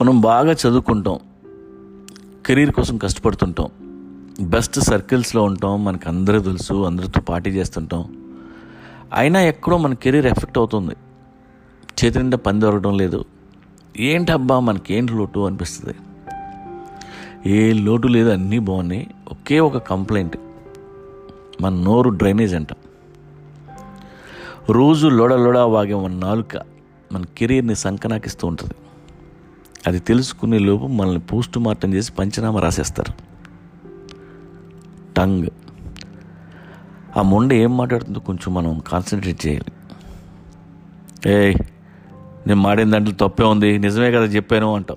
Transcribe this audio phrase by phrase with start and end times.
[0.00, 1.18] మనం బాగా చదువుకుంటాం.
[2.46, 3.68] కెరీర్ కోసం కష్టపడుతుంటాం.
[4.40, 5.84] బెస్ట్ సర్కిల్స్లో ఉంటాం.
[5.84, 6.74] మనకు అందరూ తెలుసు.
[6.74, 8.16] అందరితో పార్టీ చేస్తుంటాం.
[9.14, 10.94] అయినా ఎక్కడో మన కెరీర్ ఎఫెక్ట్ అవుతుంది.
[12.04, 13.24] చేతి నిండా పని దొరకడం లేదు.
[13.98, 15.94] ఏంటి అబ్బా మనకేంటి లోటు అనిపిస్తుంది.
[17.46, 19.10] ఏ లోటు లేదు అన్నీ బాగున్నాయి.
[19.30, 20.36] ఒకే ఒక కంప్లైంట్.
[21.60, 22.68] మన నోరు డ్రైనేజ్ అంట.
[24.70, 26.56] రోజు లోడ లోడ వాగే మన నాలుక
[27.12, 28.74] మన కెరీర్ని సంకనాకిస్తూ ఉంటుంది.
[29.86, 33.12] అది తెలుసుకునే లోపు మనల్ని పోస్ట్ మార్టం చేసి పంచనామా రాసేస్తారు.
[35.16, 35.46] టంగ్.
[37.16, 39.72] ఆ మొండ ఏం మాట్లాడుతుందో కొంచెం మనం కాన్సన్ట్రేట్ చేయాలి.
[41.30, 41.54] ఏ
[42.46, 44.96] నేను మాడిన దాంట్లో తప్పే ఉంది నిజమే కదా చెప్పాను అంటాం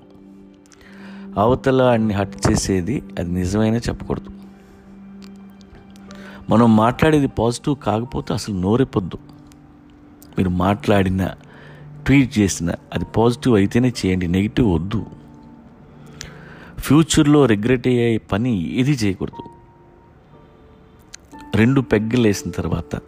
[1.38, 4.30] అవతల అన్ని హట్ చేసేది అది నిజమైనా చెప్పకూడదు.
[6.50, 9.18] మనం మాట్లాడేది పాజిటివ్ కాకపోతే అసలు నోరెప్పొద్దు.
[10.38, 11.30] మీరు మాట్లాడిన
[12.06, 15.06] ట్వీట్ చేసిన అది పాజిటివ్ అయితేనే చేయండి నెగిటివ్ వద్దు.
[16.78, 19.42] ఫ్యూచర్లో రిగ్రెట్ అయ్యే పని ఏది చేయకూడదు.
[21.56, 23.00] రెండు పెగ్గలు వేసిన తర్వాత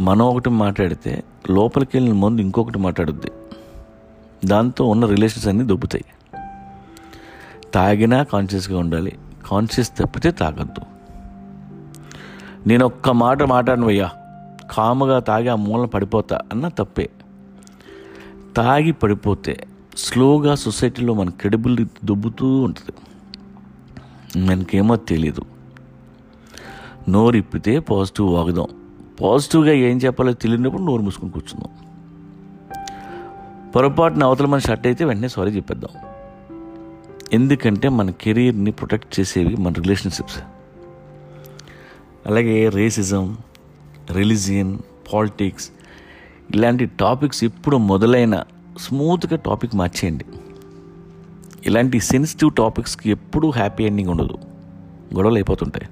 [0.00, 3.30] మనం ఒకటి మాట్లాడితే లోపలికి వెళ్ళిన ముందు ఇంకొకటి మాట్లాడుద్ది.
[4.44, 6.04] దాంతో ఉన్న రిలేషన్స్ అన్నీ దొబ్బుతాయి.
[7.74, 9.18] తాగినా కాన్షియస్గా ఉండాలి.
[9.46, 10.80] కాన్షియస్ తప్పితే తాగద్దు.
[12.68, 14.10] నేను ఒక్క మాట మాట్లాడనవయ్యా
[14.70, 17.10] కాముగా తాగి ఆ మూలన పడిపోతా అన్న తప్పే.
[18.56, 22.92] తాగి పడిపోతే స్లోగా సొసైటీలో మన క్రెడిబిలిటీ దుబ్బుతూ ఉంటుంది.
[24.46, 25.42] మనకేమో తెలీదు.
[27.08, 28.66] నోరు ఇప్పితే పాజిటివ్ వాగుదాం.
[29.20, 31.70] పాజిటివ్గా ఏం చెప్పాలో తెలియనప్పుడు నోరు మూసుకొని కూర్చుందాం.
[33.70, 36.08] పొరపాటున అవతల మన షర్ట్ అయితే వెంటనే సారీ చెప్పేద్దాం.
[37.32, 40.38] ఎందుకంటే మన కెరీర్ని ప్రొటెక్ట్ చేసేవి మన రిలేషన్షిప్స్.
[42.26, 43.38] అలాగే రేసిజం
[44.10, 44.78] రిలీజియన్
[45.14, 45.70] పాలిటిక్స్
[46.54, 48.44] ఇలాంటి టాపిక్స్ ఇప్పుడు మొదలైన
[48.78, 50.24] స్మూత్గా టాపిక్ మార్చేయండి.
[51.66, 54.38] ఇలాంటి సెన్సిటివ్ టాపిక్స్కి ఎప్పుడూ హ్యాపీ ఎండింగ్ ఉండదు.
[55.14, 55.88] గొడవలు అయిపోతుంటాయి.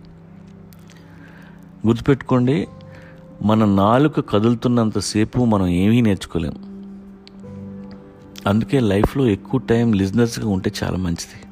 [1.86, 2.68] గుర్తుపెట్టుకోండి
[3.42, 6.54] మన నాలుక కదులుతున్నంతసేపు మనం ఏమీ నేర్చుకోలేం.
[8.46, 11.44] అందుకే లైఫ్లో ఎక్కువ టైం లిజినెస్గా ఉంటే చాలా మంచిది.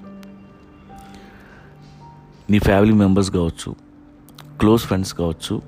[2.51, 3.75] నీ ఫ్యామిలీ మెంబర్స్ కావచ్చు
[4.61, 5.63] క్లోజ్ ఫ్రెండ్స్ కావచ్చు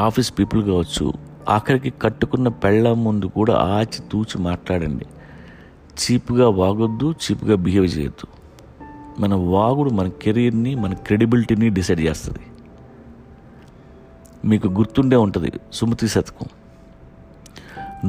[0.00, 1.12] ఆఫీస్ పీపుల్ కావచ్చు
[1.48, 5.06] ఆఖరికి కట్టుకున్న పెళ్ళ ముందు కూడా ఆచి తూచి మాట్లాడండి.
[5.94, 8.26] చీప్గా వాగొద్దు చీప్గా బిహేవ్ చేయొద్దు.
[9.20, 12.38] మన వాగుడు మన కెరీర్ని మన క్రెడిబిలిటీని డిసైడ్ చేస్తుంది.
[14.44, 16.46] మీకు గుర్తుండే ఉంటుంది సుమతి శతకం.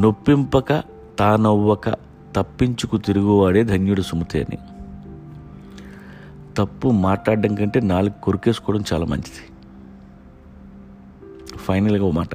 [0.02, 0.84] నొప్పింపక
[1.20, 1.90] తానవ్వక
[2.36, 4.58] తప్పించుకు తిరుగువాడే ధన్యుడు సుమతి అని.
[6.58, 9.52] తప్పు మాట్లాడడం కంటే నాలుగు కొరికేసుకోవడం చాలా మంచిది.
[11.58, 12.30] ఫైనల్గా ఓ మాట.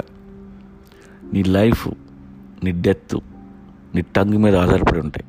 [1.32, 1.88] నీ లైఫ్
[2.64, 3.16] నీ డెత్
[3.94, 5.26] నీ టంగ్ మీద ఆధారపడి ఉంటాయి.